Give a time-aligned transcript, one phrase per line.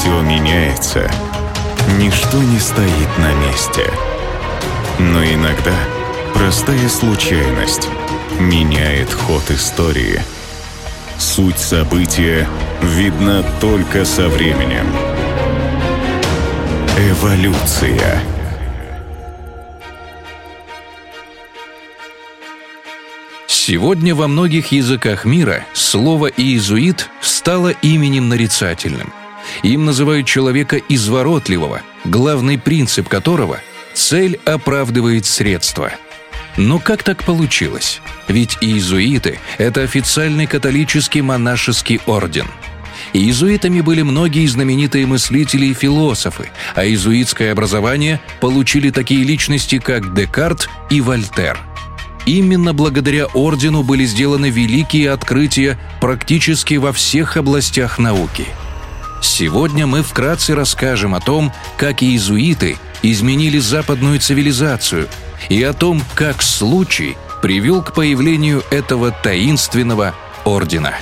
[0.00, 1.10] Все меняется,
[1.98, 3.84] ничто не стоит на месте.
[4.98, 5.74] Но иногда
[6.32, 7.86] простая случайность
[8.38, 10.22] меняет ход истории.
[11.18, 12.48] Суть события
[12.80, 14.86] видна только со временем.
[16.96, 18.22] Эволюция.
[23.46, 29.12] Сегодня во многих языках мира слово «иезуит» стало именем нарицательным.
[29.62, 33.60] Им называют человека изворотливого, главный принцип которого–
[33.94, 35.92] цель оправдывает средства.
[36.56, 38.00] Но как так получилось?
[38.28, 42.46] Ведь иезуиты– это официальный католический монашеский орден–
[43.12, 50.68] Иезуитами были многие знаменитые мыслители и философы, а иезуитское образование получили такие личности, как Декарт
[50.90, 51.58] и Вольтер–
[52.26, 58.46] Именно благодаря ордену были сделаны великие открытия практически во всех областях науки.
[59.20, 65.08] Сегодня мы вкратце расскажем о том, как иезуиты изменили западную цивилизацию
[65.48, 70.94] и о том, как случай привел к появлению этого таинственного ордена.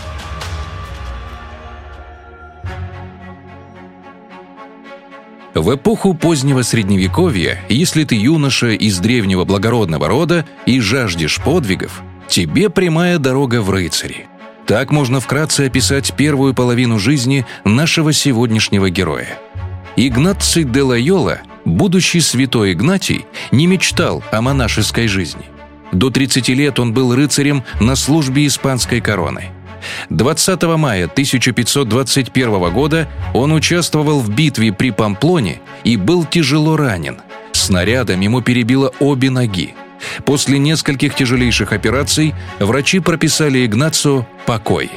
[5.55, 12.71] В эпоху позднего Средневековья, если ты юноша из древнего благородного рода и жаждешь подвигов, тебе
[12.71, 14.29] прямая дорога в рыцари.
[14.69, 19.39] Так можно вкратце описать первую половину жизни нашего сегодняшнего героя.
[19.97, 25.47] Игнаций де Лайола, будущий святой Игнатий, не мечтал о монашеской жизни.
[25.91, 29.47] До 30 лет он был рыцарем на службе испанской короны–
[30.11, 37.19] 20 мая 1521 года он участвовал в битве при Памплоне и был тяжело ранен.
[37.53, 39.75] Снарядом ему перебило обе ноги.
[40.25, 44.91] После нескольких тяжелейших операций врачи прописали Игнацио покой.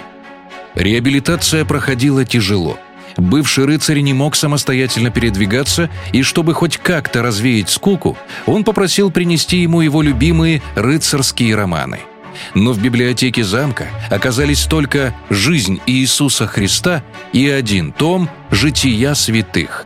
[0.75, 2.79] Реабилитация проходила тяжело.
[3.17, 9.57] Бывший рыцарь не мог самостоятельно передвигаться, и чтобы хоть как-то развеять скуку, он попросил принести
[9.57, 11.99] ему его любимые рыцарские романы–
[12.53, 19.85] но в библиотеке замка оказались только «Жизнь Иисуса Христа» и один том «Жития святых».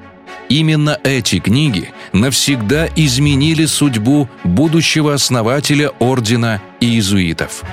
[0.50, 7.64] Именно эти книги навсегда изменили судьбу будущего основателя ордена иезуитов.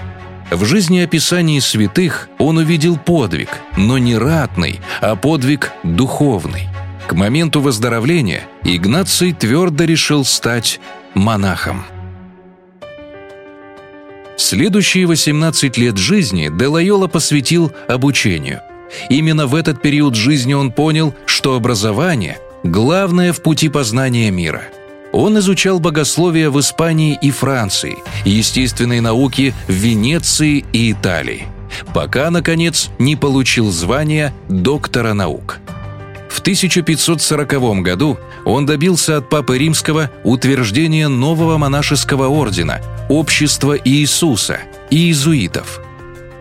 [0.51, 6.69] В жизни описании святых он увидел подвиг, но не ратный, а подвиг духовный.
[7.07, 10.81] К моменту выздоровления Игнаций твердо решил стать
[11.15, 11.85] монахом.
[14.37, 18.61] Следующие 18 лет жизни Делайола посвятил обучению.
[19.09, 24.63] Именно в этот период жизни он понял, что образование– главное в пути познания мира.
[25.13, 31.47] Он изучал богословие в Испании и Франции, естественные науки в Венеции и Италии,
[31.93, 35.59] пока, наконец, не получил звания доктора наук.
[36.31, 45.83] В 1540 году он добился от Папы Римского утверждения нового монашеского ордена– Общества Иисуса, иезуитов.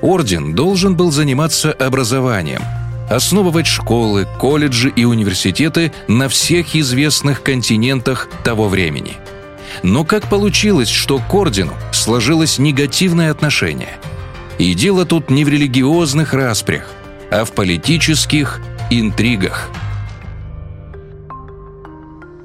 [0.02, 2.62] Орден должен был заниматься образованием,
[3.12, 9.18] основывать школы, колледжи и университеты на всех известных континентах того времени.
[9.84, 13.98] Но как получилось, что к ордену сложилось негативное отношение?
[14.58, 16.90] И дело тут не в религиозных распрях,
[17.32, 19.70] а в политических интригах–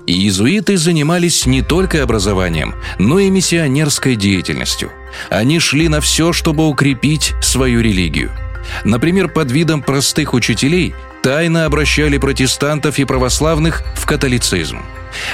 [0.06, 4.93] Иезуиты занимались не только образованием, но и миссионерской деятельностью.
[5.31, 8.31] Они шли на все, чтобы укрепить свою религию.
[8.84, 14.81] Например, под видом простых учителей тайно обращали протестантов и православных в католицизм.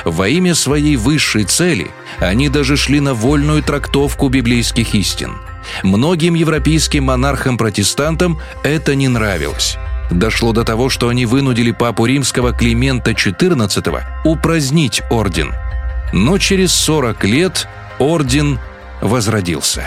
[0.05, 5.37] Во имя своей высшей цели они даже шли на вольную трактовку библейских истин.
[5.83, 9.77] Многим европейским монархам-протестантам это не нравилось.
[10.11, 15.55] Дошло до того, что они вынудили папу римского Климента XIV упразднить орден.
[16.13, 18.59] Но через 40 лет орден
[19.01, 19.85] возродился.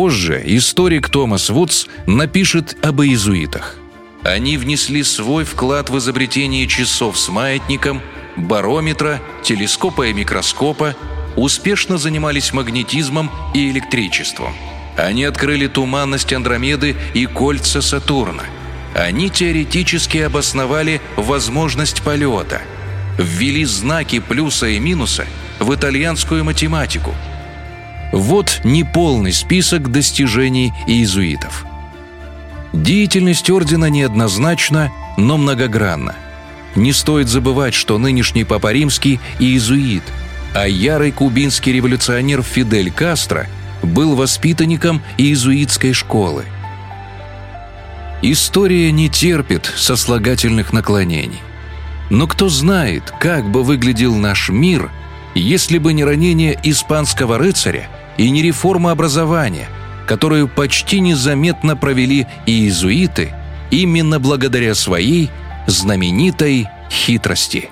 [0.00, 3.76] Позже историк Томас Вудс напишет об иезуитах.
[4.22, 8.00] Они внесли свой вклад в изобретение часов с маятником,
[8.34, 10.96] барометра, телескопа и микроскопа,
[11.36, 14.54] успешно занимались магнетизмом и электричеством–
[14.96, 18.44] они открыли туманность Андромеды и кольца Сатурна.
[18.94, 22.62] Они теоретически обосновали возможность полета.
[23.18, 25.26] Ввели знаки плюса и минуса
[25.58, 27.14] в итальянскую математику.
[28.12, 31.64] Вот неполный список достижений иезуитов.
[32.72, 36.14] Деятельность ордена неоднозначна, но многогранна.
[36.76, 40.04] Не стоит забывать, что нынешний Папа Римский– иезуит,
[40.54, 43.46] а ярый кубинский революционер Фидель Кастро–
[43.82, 46.44] был воспитанником иезуитской школы.
[48.22, 51.40] История не терпит сослагательных наклонений.
[52.10, 54.90] Но кто знает, как бы выглядел наш мир,
[55.34, 59.68] если бы не ранение испанского рыцаря и не реформа образования,
[60.06, 63.32] которую почти незаметно провели и иезуиты
[63.70, 65.30] именно благодаря своей
[65.66, 67.70] знаменитой хитрости.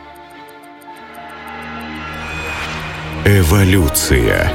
[3.25, 4.53] Эволюция.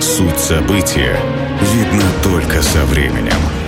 [0.00, 1.20] Суть события
[1.60, 3.59] видна только со временем.